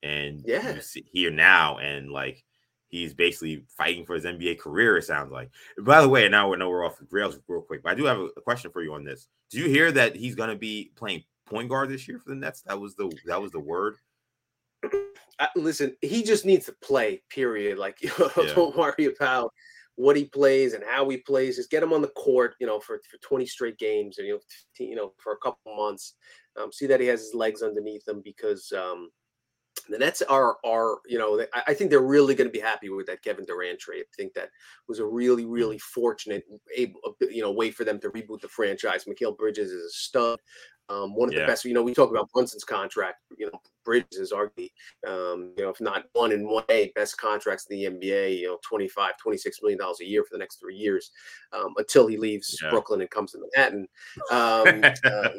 and 0.03 0.43
yeah, 0.47 0.79
here 1.13 1.31
now, 1.31 1.77
and 1.77 2.11
like 2.11 2.43
he's 2.89 3.13
basically 3.13 3.67
fighting 3.69 4.07
for 4.07 4.15
his 4.15 4.25
NBA 4.25 4.59
career. 4.59 4.97
It 4.97 5.05
sounds 5.05 5.31
like. 5.31 5.51
By 5.79 6.01
the 6.01 6.09
way, 6.09 6.27
now 6.27 6.49
we 6.49 6.57
know 6.57 6.71
we're 6.71 6.87
off 6.87 6.99
the 6.99 7.07
rails 7.11 7.39
real 7.49 7.61
quick, 7.61 7.83
but 7.83 7.93
I 7.93 7.95
do 7.95 8.05
have 8.05 8.19
a, 8.19 8.41
question 8.41 8.71
for 8.71 8.83
you 8.83 8.95
on 8.95 9.05
this. 9.05 9.29
Do 9.51 9.59
you 9.59 9.69
hear 9.69 9.93
that 9.93 10.17
he's 10.17 10.35
going 10.35 10.49
to 10.49 10.57
be 10.57 10.91
playing 10.97 11.23
point 11.45 11.69
guard 11.69 11.91
this 11.91 12.09
year 12.09 12.19
for 12.19 12.31
the 12.31 12.37
Nets? 12.37 12.63
That 12.63 12.81
was 12.81 12.95
the 12.95 13.13
that 13.27 13.43
was 13.43 13.53
the 13.53 13.61
word. 13.61 13.97
Listen, 15.55 15.95
he 16.01 16.23
just 16.23 16.47
needs 16.47 16.65
to 16.65 16.73
play. 16.83 17.23
Period. 17.29 17.77
Like, 17.77 17.99
yeah. 18.03 18.55
don't 18.55 18.75
worry 18.75 19.15
about 19.15 19.53
what 19.97 20.17
he 20.17 20.25
plays 20.25 20.75
and 20.75 20.85
how 20.89 21.09
he 21.09 21.17
plays. 21.19 21.57
Just 21.57 21.71
get 21.71 21.83
him 21.83 21.93
on 21.93 22.03
the 22.03 22.09
court, 22.09 22.55
you 22.61 22.67
know, 22.67 22.79
for, 22.79 23.01
for 23.11 23.19
20 23.23 23.47
straight 23.47 23.79
games, 23.79 24.19
or 24.19 24.25
you 24.25 24.35
know, 24.35 24.41
you 24.79 24.95
know, 24.95 25.13
for 25.19 25.33
a 25.33 25.39
couple 25.39 25.77
months. 25.77 26.15
Um, 26.61 26.73
see 26.73 26.87
that 26.87 27.01
he 27.01 27.07
has 27.09 27.21
his 27.21 27.35
legs 27.35 27.63
underneath 27.63 28.07
him 28.07 28.23
because 28.25 28.73
um, 28.73 29.11
the 29.89 29.99
Nets 29.99 30.23
are 30.23 30.57
are 30.65 30.99
you 31.07 31.19
know 31.19 31.45
I 31.67 31.75
think 31.75 31.91
they're 31.91 32.01
really 32.01 32.35
going 32.35 32.49
to 32.49 32.53
be 32.53 32.61
happy 32.61 32.89
with 32.89 33.07
that 33.07 33.23
Kevin 33.23 33.45
Durant 33.45 33.79
trade. 33.79 34.03
I 34.03 34.17
think 34.17 34.35
that 34.35 34.51
was 34.89 34.99
a 34.99 35.07
really 35.07 35.45
really 35.45 35.79
fortunate 35.79 36.45
able 36.75 37.17
you 37.21 37.43
know 37.43 37.53
way 37.53 37.71
for 37.71 37.85
them 37.85 38.01
to 38.01 38.11
reboot 38.11 38.41
the 38.41 38.49
franchise. 38.49 39.05
Mikal 39.05 39.37
Bridges 39.37 39.71
is 39.71 39.85
a 39.85 39.91
stud. 39.91 40.41
Um, 40.89 41.15
one 41.15 41.29
of 41.29 41.35
yeah. 41.35 41.41
the 41.41 41.47
best, 41.47 41.65
you 41.65 41.75
know, 41.75 41.83
we 41.83 41.95
talk 41.95 42.11
about 42.11 42.31
Brunson's 42.31 42.63
contract. 42.63 43.17
You 43.37 43.47
know, 43.47 43.61
Bridges 43.85 44.19
is 44.19 44.33
arguably, 44.33 44.71
um, 45.07 45.53
you 45.57 45.65
know, 45.65 45.71
if 45.71 45.81
not 45.81 46.05
one 46.13 46.31
in 46.31 46.49
one 46.49 46.65
A, 46.69 46.93
best 46.95 47.19
contracts 47.19 47.67
in 47.69 47.77
the 47.77 47.85
NBA. 47.87 48.39
You 48.39 48.47
know, 48.47 48.59
25, 48.63 49.17
26 49.17 49.63
million 49.63 49.79
dollars 49.81 50.01
a 50.01 50.07
year 50.07 50.23
for 50.23 50.31
the 50.33 50.39
next 50.39 50.61
three 50.61 50.77
years 50.77 51.11
um, 51.53 51.75
until 51.77 52.07
he 52.07 52.17
leaves 52.17 52.57
yeah. 52.63 52.71
Brooklyn 52.71 53.01
and 53.01 53.11
comes 53.11 53.33
to 53.33 53.39
Manhattan. 53.41 53.89
Um, 54.31 54.93
uh, 55.05 55.31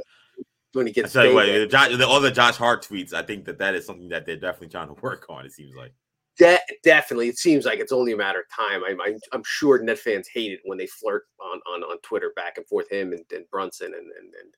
when 0.77 0.87
he 0.87 0.93
gets, 0.93 1.15
I 1.15 1.33
what, 1.33 1.45
the, 1.47 2.05
all 2.07 2.21
the 2.21 2.31
Josh 2.31 2.55
Hart 2.55 2.87
tweets, 2.87 3.13
I 3.13 3.23
think 3.23 3.45
that 3.45 3.57
that 3.59 3.75
is 3.75 3.85
something 3.85 4.09
that 4.09 4.25
they're 4.25 4.37
definitely 4.37 4.69
trying 4.69 4.87
to 4.87 4.93
work 5.01 5.25
on. 5.29 5.45
It 5.45 5.51
seems 5.51 5.75
like. 5.75 5.93
De- 6.37 6.59
definitely, 6.83 7.29
it 7.29 7.39
seems 7.39 7.65
like 7.65 7.79
it's 7.79 7.91
only 7.91 8.11
a 8.11 8.17
matter 8.17 8.41
of 8.41 8.45
time. 8.55 8.83
I'm, 8.87 9.01
I'm, 9.01 9.17
I'm, 9.33 9.41
sure 9.43 9.81
Net 9.81 9.97
fans 9.97 10.27
hate 10.31 10.51
it 10.51 10.59
when 10.65 10.77
they 10.77 10.85
flirt 10.85 11.23
on, 11.41 11.59
on, 11.67 11.81
on 11.81 11.97
Twitter 12.03 12.31
back 12.35 12.57
and 12.57 12.67
forth 12.67 12.87
him 12.91 13.11
and, 13.11 13.23
and 13.31 13.49
Brunson 13.49 13.87
and 13.87 13.95
and, 13.95 14.33
and 14.35 14.53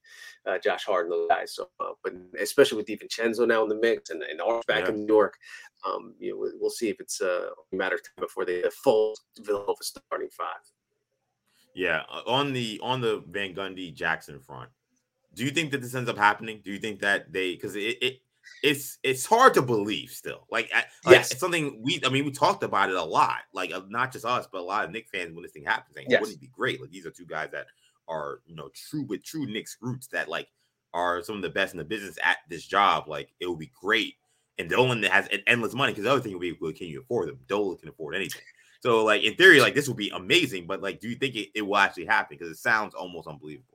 uh, 0.46 0.60
Josh 0.60 0.84
Hart 0.84 1.06
and 1.06 1.14
those 1.14 1.30
guys. 1.30 1.56
So, 1.56 1.70
uh, 1.80 1.92
but 2.04 2.14
especially 2.38 2.76
with 2.76 2.88
DiVincenzo 2.88 3.48
now 3.48 3.64
in 3.64 3.70
the 3.70 3.76
mix 3.76 4.10
and, 4.10 4.22
and 4.24 4.42
Arch 4.42 4.68
back 4.68 4.84
yeah. 4.84 4.90
in 4.90 5.06
New 5.06 5.08
York, 5.08 5.38
um, 5.88 6.16
you 6.20 6.32
know, 6.32 6.52
we'll 6.60 6.70
see 6.70 6.90
if 6.90 7.00
it's 7.00 7.22
uh, 7.22 7.48
a 7.72 7.76
matter 7.76 7.96
of 7.96 8.04
time 8.04 8.26
before 8.26 8.44
they 8.44 8.62
full 8.84 9.16
Villanova 9.40 9.82
starting 9.82 10.30
five. 10.38 10.60
Yeah, 11.74 12.02
uh, 12.12 12.24
on 12.28 12.52
the 12.52 12.78
on 12.84 13.00
the 13.00 13.24
Van 13.28 13.56
Gundy 13.56 13.94
Jackson 13.94 14.40
front, 14.42 14.70
do 15.34 15.46
you 15.46 15.52
think 15.52 15.72
that 15.72 15.82
this 15.82 15.96
ends 15.96 16.10
up 16.10 16.18
happening? 16.18 16.62
Do 16.64 16.72
you 16.72 16.80
think 16.80 17.00
that 17.02 17.32
they 17.32 17.54
because 17.54 17.76
it, 17.76 17.98
it 18.02 18.22
it's 18.64 18.98
it's 19.04 19.26
hard 19.26 19.54
to 19.54 19.62
believe 19.62 20.12
still. 20.12 20.46
Like, 20.52 20.72
like 20.74 20.88
yes. 21.08 21.32
it's 21.32 21.40
something 21.40 21.82
we 21.84 22.02
I 22.06 22.10
mean 22.10 22.26
we 22.26 22.32
talked 22.32 22.64
about 22.64 22.90
it 22.90 22.96
a 22.96 23.04
lot. 23.04 23.42
Like 23.54 23.72
uh, 23.74 23.82
not 23.90 24.12
just 24.12 24.26
us, 24.26 24.48
but 24.52 24.62
a 24.62 24.64
lot 24.64 24.86
of 24.86 24.92
Knick 24.92 25.08
fans 25.08 25.34
when 25.34 25.44
this 25.44 25.52
thing 25.52 25.66
happens, 25.66 25.96
saying 25.96 26.08
yes. 26.10 26.20
wouldn't 26.20 26.38
it 26.38 26.42
be 26.42 26.52
great? 26.52 26.82
Like 26.82 26.92
these 26.92 27.06
are 27.06 27.12
two 27.12 27.26
guys 27.26 27.50
that 27.52 27.68
are 28.08 28.42
you 28.46 28.56
know 28.56 28.70
true 28.74 29.04
with 29.04 29.24
true 29.24 29.46
Knicks 29.46 29.78
roots 29.82 30.08
that 30.08 30.30
like 30.30 30.48
are 30.94 31.22
some 31.22 31.36
of 31.36 31.42
the 31.42 31.50
best 31.50 31.74
in 31.74 31.78
the 31.78 31.84
business 31.84 32.18
at 32.24 32.38
this 32.50 32.66
job. 32.66 33.08
Like 33.08 33.30
it 33.40 33.48
would 33.48 33.60
be 33.60 33.72
great. 33.80 34.16
And 34.58 34.70
Dolan 34.70 35.04
has 35.04 35.30
endless 35.48 35.74
money 35.74 35.94
because 35.94 36.04
the 36.04 36.12
other 36.12 36.20
thing 36.20 36.34
would 36.34 36.42
be, 36.42 36.58
well, 36.60 36.74
can 36.74 36.88
you 36.88 37.00
afford 37.00 37.30
them? 37.30 37.40
Dolan 37.48 37.78
can 37.78 37.88
afford 37.88 38.16
anything. 38.16 38.42
So, 38.82 39.04
like 39.04 39.24
in 39.24 39.36
theory, 39.36 39.60
like 39.60 39.76
this 39.76 39.88
would 39.88 39.98
be 39.98 40.10
amazing. 40.10 40.66
But 40.66 40.82
like, 40.82 41.00
do 41.00 41.10
you 41.10 41.16
think 41.16 41.36
it, 41.36 41.50
it 41.54 41.62
will 41.62 41.78
actually 41.78 42.06
happen? 42.06 42.38
Because 42.38 42.50
it 42.50 42.62
sounds 42.62 42.96
almost 42.96 43.28
unbelievable. 43.28 43.69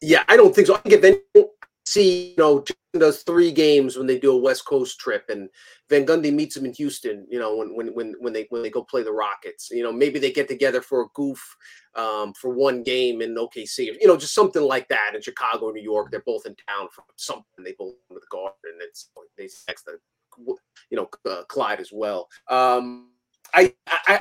Yeah, 0.00 0.22
I 0.28 0.36
don't 0.36 0.54
think 0.54 0.66
so. 0.66 0.76
I 0.76 0.78
think 0.78 0.94
if 0.94 1.02
they 1.02 1.44
see, 1.84 2.30
you 2.30 2.34
know, 2.38 2.64
does 2.94 3.22
three 3.22 3.52
games 3.52 3.96
when 3.96 4.06
they 4.06 4.18
do 4.18 4.32
a 4.32 4.36
West 4.36 4.66
Coast 4.66 4.98
trip, 4.98 5.28
and 5.28 5.48
Van 5.90 6.06
Gundy 6.06 6.32
meets 6.32 6.56
him 6.56 6.64
in 6.64 6.72
Houston. 6.74 7.26
You 7.30 7.38
know, 7.38 7.56
when 7.56 7.74
when 7.74 7.88
when 7.88 8.14
when 8.20 8.32
they 8.32 8.46
when 8.50 8.62
they 8.62 8.70
go 8.70 8.82
play 8.82 9.02
the 9.02 9.12
Rockets. 9.12 9.70
You 9.70 9.82
know, 9.82 9.92
maybe 9.92 10.18
they 10.18 10.32
get 10.32 10.48
together 10.48 10.80
for 10.80 11.02
a 11.02 11.08
goof 11.14 11.56
um, 11.94 12.32
for 12.34 12.50
one 12.50 12.82
game 12.82 13.20
in 13.20 13.34
OKC. 13.34 13.86
You 14.00 14.06
know, 14.06 14.16
just 14.16 14.34
something 14.34 14.62
like 14.62 14.88
that 14.88 15.12
in 15.14 15.22
Chicago, 15.22 15.70
New 15.70 15.82
York. 15.82 16.10
They're 16.10 16.22
both 16.24 16.46
in 16.46 16.54
town 16.68 16.88
for 16.94 17.04
something. 17.16 17.64
They 17.64 17.74
both 17.78 17.94
with 18.10 18.22
the 18.22 18.26
Garden, 18.30 18.54
and 18.64 18.82
it's 18.82 19.10
they 19.36 19.48
text 19.66 19.86
the 19.86 19.98
you 20.90 20.96
know 20.96 21.08
uh, 21.28 21.42
Clyde 21.48 21.80
as 21.80 21.90
well. 21.92 22.28
Um, 22.48 23.10
I, 23.54 23.74
I 24.06 24.20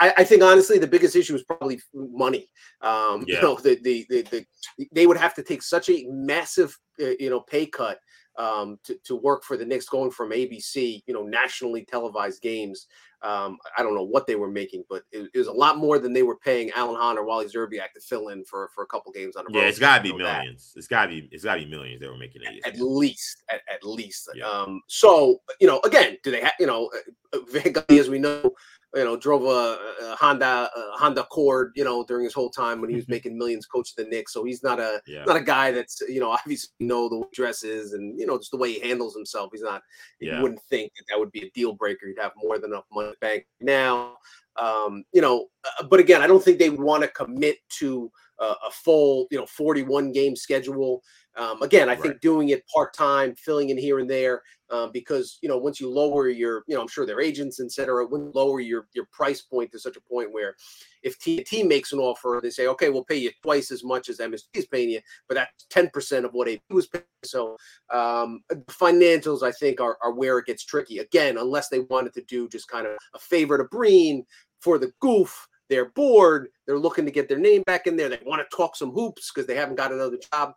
I 0.00 0.24
think 0.24 0.42
honestly 0.42 0.78
the 0.78 0.86
biggest 0.86 1.16
issue 1.16 1.34
is 1.34 1.44
probably 1.44 1.80
money. 1.94 2.48
Um, 2.80 3.24
yeah. 3.26 3.36
You 3.36 3.42
know, 3.42 3.54
the, 3.56 3.78
the, 3.82 4.06
the 4.08 4.22
the 4.22 4.86
they 4.92 5.06
would 5.06 5.16
have 5.16 5.34
to 5.34 5.42
take 5.42 5.62
such 5.62 5.88
a 5.88 6.06
massive 6.08 6.76
uh, 7.00 7.10
you 7.18 7.30
know 7.30 7.40
pay 7.40 7.66
cut 7.66 7.98
um, 8.38 8.78
to 8.84 8.98
to 9.04 9.16
work 9.16 9.44
for 9.44 9.56
the 9.56 9.64
Knicks, 9.64 9.88
going 9.88 10.10
from 10.10 10.30
ABC, 10.30 11.02
you 11.06 11.14
know, 11.14 11.22
nationally 11.22 11.84
televised 11.84 12.42
games. 12.42 12.86
Um, 13.22 13.58
I 13.76 13.82
don't 13.82 13.94
know 13.94 14.04
what 14.04 14.26
they 14.26 14.36
were 14.36 14.50
making, 14.50 14.84
but 14.88 15.02
it, 15.10 15.30
it, 15.32 15.38
was 15.38 15.46
a 15.46 15.52
lot 15.52 15.78
more 15.78 15.98
than 15.98 16.12
they 16.12 16.22
were 16.22 16.36
paying 16.36 16.70
Alan 16.72 16.96
Hahn 16.96 17.16
or 17.16 17.24
Wally 17.24 17.46
Szczerbiak 17.46 17.92
to 17.94 18.00
fill 18.00 18.28
in 18.28 18.44
for 18.44 18.68
for 18.74 18.84
a 18.84 18.86
couple 18.86 19.10
games 19.10 19.36
on 19.36 19.44
the 19.44 19.54
road. 19.54 19.62
Yeah, 19.62 19.68
it's 19.68 19.78
got 19.78 19.96
to 19.98 20.02
be 20.02 20.12
millions. 20.12 20.72
That. 20.72 20.78
It's 20.78 20.86
got 20.86 21.06
to 21.06 21.08
be 21.08 21.28
it's 21.32 21.44
got 21.44 21.54
to 21.54 21.64
be 21.64 21.70
millions 21.70 22.00
they 22.00 22.08
were 22.08 22.18
making 22.18 22.42
at, 22.44 22.74
at 22.74 22.80
least 22.80 23.42
at, 23.50 23.62
at 23.72 23.84
least. 23.84 24.28
Yeah. 24.34 24.46
Um, 24.46 24.82
so 24.86 25.40
you 25.60 25.66
know, 25.66 25.80
again, 25.84 26.18
do 26.22 26.30
they 26.30 26.40
have 26.40 26.54
you 26.60 26.66
know 26.66 26.90
uh, 27.32 27.38
Van 27.50 27.72
Gundy, 27.72 27.98
as 27.98 28.08
we 28.08 28.18
know, 28.18 28.52
you 28.94 29.04
know, 29.04 29.16
drove 29.16 29.42
a, 29.44 29.78
a 30.04 30.16
Honda 30.16 30.70
a 30.74 30.98
Honda 30.98 31.22
Accord, 31.22 31.72
you 31.74 31.84
know, 31.84 32.04
during 32.04 32.24
his 32.24 32.34
whole 32.34 32.50
time 32.50 32.80
when 32.80 32.88
he 32.88 32.96
was 32.96 33.04
mm-hmm. 33.04 33.12
making 33.12 33.38
millions, 33.38 33.66
coaching 33.66 33.94
the 33.96 34.10
Knicks. 34.10 34.32
So 34.32 34.44
he's 34.44 34.62
not 34.62 34.80
a 34.80 35.00
yeah. 35.06 35.24
not 35.24 35.36
a 35.36 35.42
guy 35.42 35.70
that's 35.72 36.00
you 36.08 36.20
know 36.20 36.30
obviously 36.46 36.70
know 36.80 37.08
the 37.08 37.24
dresses 37.32 37.92
and 37.92 38.18
you 38.18 38.26
know 38.26 38.38
just 38.38 38.50
the 38.50 38.56
way 38.56 38.72
he 38.72 38.80
handles 38.80 39.14
himself. 39.14 39.50
He's 39.52 39.62
not. 39.62 39.82
Yeah. 40.20 40.36
You 40.36 40.42
wouldn't 40.42 40.62
think 40.70 40.92
that 40.96 41.04
that 41.08 41.18
would 41.18 41.32
be 41.32 41.44
a 41.46 41.50
deal 41.50 41.74
breaker. 41.74 42.06
He'd 42.06 42.20
have 42.20 42.32
more 42.36 42.58
than 42.58 42.72
enough 42.72 42.84
money 42.92 43.12
bank 43.20 43.46
now. 43.60 44.16
Um, 44.56 45.04
you 45.12 45.20
know, 45.20 45.46
but 45.88 46.00
again, 46.00 46.22
I 46.22 46.26
don't 46.26 46.42
think 46.42 46.58
they 46.58 46.70
want 46.70 47.02
to 47.02 47.08
commit 47.08 47.58
to 47.78 48.10
a, 48.38 48.44
a 48.44 48.70
full, 48.70 49.26
you 49.30 49.38
know, 49.38 49.46
41 49.46 50.12
game 50.12 50.36
schedule. 50.36 51.02
Um, 51.36 51.62
again, 51.62 51.88
I 51.88 51.92
right. 51.92 52.02
think 52.02 52.20
doing 52.20 52.48
it 52.48 52.66
part 52.68 52.94
time, 52.94 53.34
filling 53.34 53.68
in 53.68 53.76
here 53.76 53.98
and 53.98 54.08
there, 54.08 54.42
uh, 54.70 54.86
because 54.86 55.38
you 55.42 55.48
know 55.48 55.58
once 55.58 55.80
you 55.80 55.90
lower 55.90 56.28
your, 56.30 56.64
you 56.66 56.74
know, 56.74 56.80
I'm 56.80 56.88
sure 56.88 57.04
their 57.04 57.20
agents, 57.20 57.60
et 57.60 57.70
cetera, 57.70 58.06
when 58.06 58.32
lower 58.32 58.60
your 58.60 58.88
your 58.94 59.06
price 59.12 59.42
point 59.42 59.70
to 59.72 59.78
such 59.78 59.96
a 59.96 60.00
point 60.00 60.32
where 60.32 60.56
if 61.02 61.18
TNT 61.18 61.68
makes 61.68 61.92
an 61.92 61.98
offer, 61.98 62.40
they 62.42 62.50
say, 62.50 62.66
okay, 62.68 62.88
we'll 62.88 63.04
pay 63.04 63.16
you 63.16 63.30
twice 63.42 63.70
as 63.70 63.84
much 63.84 64.08
as 64.08 64.18
MSG 64.18 64.44
is 64.54 64.66
paying 64.66 64.90
you, 64.90 65.00
but 65.28 65.34
that's 65.34 65.66
10 65.68 65.90
percent 65.90 66.24
of 66.24 66.32
what 66.32 66.48
AP 66.48 66.60
was 66.70 66.86
paying. 66.86 67.04
So 67.22 67.56
um, 67.92 68.42
financials, 68.68 69.42
I 69.42 69.52
think, 69.52 69.80
are, 69.80 69.98
are 70.02 70.14
where 70.14 70.38
it 70.38 70.46
gets 70.46 70.64
tricky. 70.64 70.98
Again, 70.98 71.36
unless 71.36 71.68
they 71.68 71.80
wanted 71.80 72.14
to 72.14 72.22
do 72.22 72.48
just 72.48 72.68
kind 72.68 72.86
of 72.86 72.96
a 73.14 73.18
favor 73.18 73.58
to 73.58 73.64
Breen 73.64 74.24
for 74.60 74.78
the 74.78 74.90
goof. 75.00 75.46
They're 75.68 75.90
bored. 75.90 76.48
They're 76.66 76.78
looking 76.78 77.04
to 77.06 77.10
get 77.10 77.28
their 77.28 77.38
name 77.38 77.62
back 77.62 77.86
in 77.86 77.96
there. 77.96 78.08
They 78.08 78.20
want 78.24 78.48
to 78.48 78.56
talk 78.56 78.76
some 78.76 78.90
hoops 78.90 79.30
because 79.32 79.46
they 79.46 79.56
haven't 79.56 79.76
got 79.76 79.92
another 79.92 80.18
job 80.32 80.54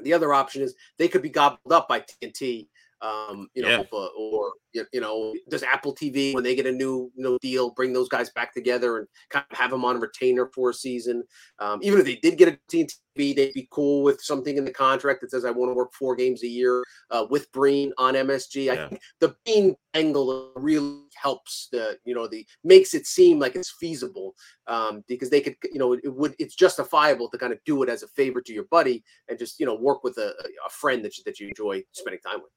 the 0.00 0.12
other 0.12 0.32
option 0.32 0.62
is 0.62 0.74
they 0.98 1.08
could 1.08 1.22
be 1.22 1.28
gobbled 1.28 1.72
up 1.72 1.88
by 1.88 2.00
TNT 2.00 2.68
um, 3.02 3.48
you 3.54 3.62
know, 3.62 3.84
yeah. 3.92 4.08
Or 4.16 4.52
you 4.72 5.00
know, 5.00 5.34
does 5.50 5.62
Apple 5.62 5.94
TV 5.94 6.32
when 6.32 6.44
they 6.44 6.54
get 6.54 6.66
a 6.66 6.72
new 6.72 7.10
you 7.14 7.22
know 7.22 7.36
deal 7.42 7.70
bring 7.70 7.92
those 7.92 8.08
guys 8.08 8.30
back 8.30 8.54
together 8.54 8.98
and 8.98 9.08
kind 9.28 9.44
of 9.50 9.58
have 9.58 9.70
them 9.70 9.84
on 9.84 10.00
retainer 10.00 10.48
for 10.54 10.70
a 10.70 10.74
season? 10.74 11.24
Um, 11.58 11.80
even 11.82 11.98
if 11.98 12.06
they 12.06 12.16
did 12.16 12.38
get 12.38 12.48
a 12.48 12.58
TNT, 12.70 12.94
they'd 13.34 13.52
be 13.52 13.68
cool 13.70 14.02
with 14.02 14.22
something 14.22 14.56
in 14.56 14.64
the 14.64 14.72
contract 14.72 15.20
that 15.20 15.30
says 15.30 15.44
I 15.44 15.50
want 15.50 15.70
to 15.70 15.74
work 15.74 15.92
four 15.92 16.14
games 16.14 16.42
a 16.42 16.48
year 16.48 16.84
uh, 17.10 17.26
with 17.28 17.50
Breen 17.52 17.92
on 17.98 18.14
MSG. 18.14 18.66
Yeah. 18.66 18.72
I 18.72 18.88
think 18.88 19.00
the 19.20 19.34
Breen 19.44 19.74
angle 19.94 20.52
really 20.56 21.02
helps 21.20 21.68
the 21.72 21.98
you 22.04 22.14
know 22.14 22.26
the 22.26 22.46
makes 22.64 22.94
it 22.94 23.06
seem 23.06 23.38
like 23.38 23.56
it's 23.56 23.74
feasible 23.78 24.34
um, 24.68 25.02
because 25.08 25.28
they 25.28 25.40
could 25.40 25.56
you 25.64 25.78
know 25.78 25.92
it 25.92 26.14
would 26.14 26.34
it's 26.38 26.54
justifiable 26.54 27.28
to 27.30 27.36
kind 27.36 27.52
of 27.52 27.58
do 27.66 27.82
it 27.82 27.88
as 27.88 28.04
a 28.04 28.08
favor 28.08 28.40
to 28.40 28.52
your 28.52 28.64
buddy 28.70 29.02
and 29.28 29.38
just 29.38 29.58
you 29.58 29.66
know 29.66 29.74
work 29.74 30.04
with 30.04 30.16
a, 30.18 30.32
a 30.66 30.70
friend 30.70 31.04
that 31.04 31.18
you, 31.18 31.24
that 31.26 31.40
you 31.40 31.48
enjoy 31.48 31.82
spending 31.92 32.20
time 32.20 32.40
with. 32.40 32.50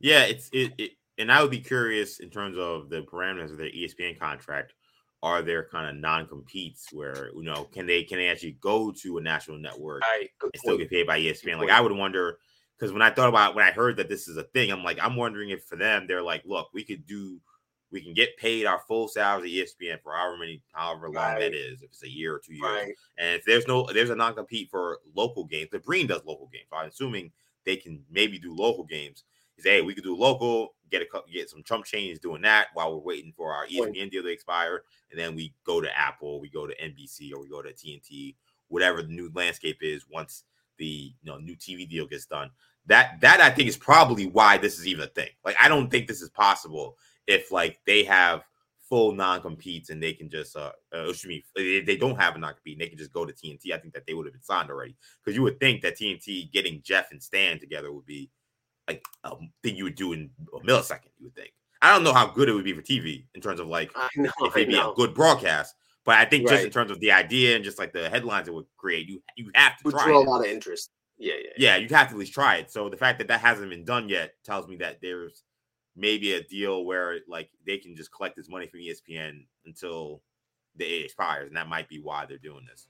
Yeah, 0.00 0.24
it's 0.24 0.48
it, 0.52 0.72
it, 0.78 0.90
and 1.18 1.32
I 1.32 1.42
would 1.42 1.50
be 1.50 1.60
curious 1.60 2.20
in 2.20 2.30
terms 2.30 2.56
of 2.56 2.88
the 2.88 3.02
parameters 3.02 3.50
of 3.50 3.58
their 3.58 3.70
ESPN 3.70 4.18
contract. 4.18 4.74
Are 5.20 5.42
there 5.42 5.64
kind 5.64 5.88
of 5.88 5.96
non-competes 5.96 6.92
where 6.92 7.30
you 7.34 7.42
know 7.42 7.64
can 7.64 7.86
they 7.86 8.04
can 8.04 8.18
they 8.18 8.28
actually 8.28 8.56
go 8.60 8.92
to 9.02 9.18
a 9.18 9.20
national 9.20 9.58
network 9.58 10.02
right, 10.02 10.28
and 10.42 10.52
still 10.56 10.78
get 10.78 10.90
paid 10.90 11.08
by 11.08 11.18
ESPN? 11.18 11.58
Like 11.58 11.70
I 11.70 11.80
would 11.80 11.92
wonder 11.92 12.38
because 12.78 12.92
when 12.92 13.02
I 13.02 13.10
thought 13.10 13.28
about 13.28 13.56
when 13.56 13.64
I 13.64 13.72
heard 13.72 13.96
that 13.96 14.08
this 14.08 14.28
is 14.28 14.36
a 14.36 14.44
thing, 14.44 14.70
I'm 14.70 14.84
like 14.84 14.98
I'm 15.02 15.16
wondering 15.16 15.50
if 15.50 15.64
for 15.64 15.74
them 15.74 16.06
they're 16.06 16.22
like, 16.22 16.42
look, 16.46 16.68
we 16.72 16.84
could 16.84 17.04
do 17.04 17.40
we 17.90 18.02
can 18.02 18.14
get 18.14 18.36
paid 18.36 18.66
our 18.66 18.80
full 18.86 19.08
salary 19.08 19.60
at 19.60 19.68
ESPN 19.68 20.02
for 20.02 20.14
however 20.14 20.36
many, 20.36 20.62
however 20.72 21.08
long 21.08 21.24
right. 21.24 21.40
that 21.40 21.54
is, 21.54 21.82
if 21.82 21.90
it's 21.90 22.02
a 22.02 22.10
year 22.10 22.34
or 22.34 22.40
two 22.44 22.54
years. 22.54 22.62
Right. 22.62 22.94
And 23.18 23.36
if 23.36 23.44
there's 23.46 23.66
no, 23.66 23.86
there's 23.92 24.10
a 24.10 24.16
non-compete 24.16 24.70
for 24.70 24.98
local 25.14 25.44
games. 25.44 25.70
The 25.72 25.78
Breen 25.78 26.06
does 26.06 26.24
local 26.26 26.48
games. 26.52 26.66
So 26.70 26.76
I'm 26.76 26.88
assuming 26.88 27.32
they 27.64 27.76
can 27.76 28.02
maybe 28.10 28.38
do 28.38 28.54
local 28.54 28.84
games 28.84 29.24
say, 29.62 29.76
hey, 29.76 29.82
we 29.82 29.94
could 29.94 30.04
do 30.04 30.16
local, 30.16 30.74
get 30.90 31.02
a 31.02 31.06
get 31.32 31.50
some 31.50 31.62
chump 31.62 31.84
change 31.84 32.20
doing 32.20 32.42
that 32.42 32.68
while 32.74 32.92
we're 32.92 33.04
waiting 33.04 33.32
for 33.36 33.52
our 33.52 33.66
ESPN 33.66 34.10
deal 34.10 34.22
to 34.22 34.28
expire, 34.28 34.82
and 35.10 35.18
then 35.18 35.34
we 35.34 35.54
go 35.64 35.80
to 35.80 35.98
Apple, 35.98 36.40
we 36.40 36.48
go 36.48 36.66
to 36.66 36.74
NBC, 36.76 37.32
or 37.32 37.40
we 37.40 37.48
go 37.48 37.62
to 37.62 37.72
TNT, 37.72 38.34
whatever 38.68 39.02
the 39.02 39.08
new 39.08 39.30
landscape 39.34 39.78
is 39.80 40.04
once 40.08 40.44
the 40.78 41.12
you 41.22 41.30
know 41.30 41.38
new 41.38 41.56
TV 41.56 41.88
deal 41.88 42.06
gets 42.06 42.26
done. 42.26 42.50
That 42.86 43.20
that 43.20 43.40
I 43.40 43.50
think 43.50 43.68
is 43.68 43.76
probably 43.76 44.26
why 44.26 44.58
this 44.58 44.78
is 44.78 44.86
even 44.86 45.04
a 45.04 45.08
thing. 45.08 45.30
Like 45.44 45.56
I 45.60 45.68
don't 45.68 45.90
think 45.90 46.08
this 46.08 46.22
is 46.22 46.30
possible 46.30 46.96
if 47.26 47.52
like 47.52 47.80
they 47.86 48.04
have 48.04 48.44
full 48.88 49.12
non-competes 49.12 49.90
and 49.90 50.02
they 50.02 50.14
can 50.14 50.30
just 50.30 50.56
uh, 50.56 50.72
uh 50.94 51.10
excuse 51.10 51.26
me 51.26 51.44
if 51.56 51.84
they 51.84 51.96
don't 51.96 52.18
have 52.18 52.36
a 52.36 52.38
non-compete 52.38 52.72
and 52.74 52.80
they 52.80 52.88
can 52.88 52.96
just 52.96 53.12
go 53.12 53.26
to 53.26 53.32
TNT. 53.32 53.72
I 53.72 53.78
think 53.78 53.92
that 53.92 54.06
they 54.06 54.14
would 54.14 54.24
have 54.24 54.32
been 54.32 54.42
signed 54.42 54.70
already 54.70 54.96
because 55.22 55.36
you 55.36 55.42
would 55.42 55.60
think 55.60 55.82
that 55.82 55.98
TNT 55.98 56.50
getting 56.50 56.80
Jeff 56.82 57.10
and 57.10 57.22
Stan 57.22 57.58
together 57.58 57.92
would 57.92 58.06
be 58.06 58.30
like 58.88 59.04
a 59.24 59.36
thing 59.62 59.76
you 59.76 59.84
would 59.84 59.94
do 59.94 60.12
in 60.12 60.30
a 60.54 60.60
millisecond. 60.60 61.10
You 61.18 61.26
would 61.26 61.34
think. 61.34 61.52
I 61.80 61.92
don't 61.92 62.02
know 62.02 62.12
how 62.12 62.26
good 62.26 62.48
it 62.48 62.54
would 62.54 62.64
be 62.64 62.72
for 62.72 62.82
TV 62.82 63.24
in 63.34 63.40
terms 63.40 63.60
of 63.60 63.68
like 63.68 63.92
know, 64.16 64.30
if 64.40 64.56
it'd 64.56 64.68
be 64.68 64.76
a 64.76 64.92
good 64.96 65.14
broadcast, 65.14 65.74
but 66.04 66.16
I 66.16 66.24
think 66.24 66.46
right. 66.46 66.54
just 66.54 66.64
in 66.64 66.72
terms 66.72 66.90
of 66.90 66.98
the 67.00 67.12
idea 67.12 67.54
and 67.54 67.64
just 67.64 67.78
like 67.78 67.92
the 67.92 68.08
headlines 68.08 68.48
it 68.48 68.54
would 68.54 68.66
create, 68.76 69.08
you 69.08 69.22
you 69.36 69.50
have 69.54 69.76
to 69.76 69.82
would 69.84 69.94
try 69.94 70.06
draw 70.06 70.20
it. 70.20 70.26
a 70.26 70.30
lot 70.30 70.40
of 70.40 70.46
interest. 70.46 70.90
Yeah, 71.18 71.34
yeah, 71.34 71.40
yeah, 71.40 71.52
yeah. 71.56 71.76
You'd 71.76 71.90
have 71.90 72.08
to 72.08 72.14
at 72.14 72.18
least 72.18 72.32
try 72.32 72.56
it. 72.56 72.70
So 72.70 72.88
the 72.88 72.96
fact 72.96 73.18
that 73.18 73.28
that 73.28 73.40
hasn't 73.40 73.70
been 73.70 73.84
done 73.84 74.08
yet 74.08 74.34
tells 74.44 74.68
me 74.68 74.76
that 74.76 75.00
there's 75.02 75.42
maybe 75.96 76.34
a 76.34 76.42
deal 76.42 76.84
where 76.84 77.18
like 77.28 77.50
they 77.66 77.76
can 77.76 77.96
just 77.96 78.12
collect 78.12 78.36
this 78.36 78.48
money 78.48 78.66
from 78.66 78.80
ESPN 78.80 79.44
until 79.66 80.22
the 80.76 80.84
it 80.84 81.04
expires, 81.04 81.48
and 81.48 81.56
that 81.56 81.68
might 81.68 81.88
be 81.88 82.00
why 82.00 82.24
they're 82.24 82.38
doing 82.38 82.66
this. 82.68 82.86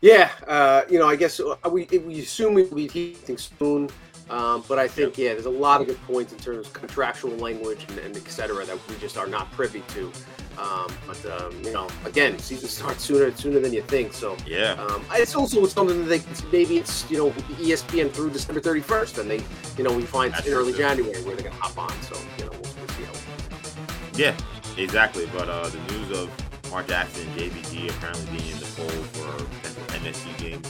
Yeah, 0.00 0.30
uh, 0.46 0.82
you 0.90 0.98
know, 0.98 1.08
I 1.08 1.16
guess 1.16 1.40
uh, 1.40 1.56
we 1.70 1.84
we 1.84 2.20
assume 2.20 2.54
we 2.54 2.64
will 2.64 2.76
be 2.76 2.88
heating 2.88 3.38
soon. 3.38 3.88
Um, 4.28 4.64
but 4.66 4.78
I 4.78 4.88
think, 4.88 5.16
yeah, 5.18 5.34
there's 5.34 5.46
a 5.46 5.50
lot 5.50 5.80
of 5.80 5.86
good 5.86 6.02
points 6.02 6.32
in 6.32 6.38
terms 6.38 6.66
of 6.66 6.72
contractual 6.72 7.36
language 7.36 7.86
and, 7.88 7.98
and 8.00 8.16
et 8.16 8.28
cetera 8.28 8.64
that 8.64 8.88
we 8.88 8.96
just 8.96 9.16
are 9.16 9.26
not 9.26 9.50
privy 9.52 9.82
to. 9.88 10.10
Um, 10.58 10.90
but 11.06 11.24
um, 11.26 11.62
you 11.62 11.72
know, 11.72 11.86
again, 12.06 12.38
season 12.38 12.68
starts 12.68 13.04
sooner 13.04 13.30
sooner 13.36 13.60
than 13.60 13.74
you 13.74 13.82
think. 13.82 14.14
So 14.14 14.36
yeah, 14.46 14.72
um, 14.72 15.04
it's 15.12 15.36
also 15.36 15.66
something 15.66 16.06
that 16.06 16.22
they 16.24 16.50
maybe 16.50 16.78
it's 16.78 17.08
you 17.10 17.18
know 17.18 17.30
ESPN 17.60 18.10
through 18.10 18.30
December 18.30 18.60
31st, 18.60 19.18
and 19.18 19.30
they 19.30 19.42
you 19.76 19.84
know 19.84 19.94
we 19.94 20.02
find 20.02 20.32
That's 20.32 20.46
in 20.46 20.54
early 20.54 20.72
true. 20.72 20.80
January 20.80 21.22
where 21.24 21.36
they're 21.36 21.50
gonna 21.50 21.62
hop 21.62 21.78
on. 21.78 21.92
So 22.02 22.18
you 22.38 22.44
know 22.46 22.52
we'll, 22.52 22.62
we'll 22.62 22.88
see 22.88 23.04
how. 23.04 23.12
Yeah, 24.14 24.34
exactly. 24.78 25.28
But 25.36 25.50
uh, 25.50 25.68
the 25.68 25.92
news 25.92 26.18
of 26.18 26.30
Mark 26.70 26.88
Jackson 26.88 27.28
and 27.28 27.38
JVG 27.38 27.90
apparently 27.90 28.38
being 28.38 28.52
in 28.52 28.58
the 28.58 28.64
fold 28.64 28.90
for 28.90 29.44
potential 29.60 29.82
MSG 30.00 30.38
games, 30.38 30.68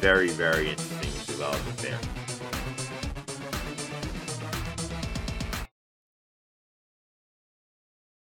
very 0.00 0.28
very 0.30 0.70
interesting 0.70 1.10
development 1.26 1.76
there. 1.76 1.98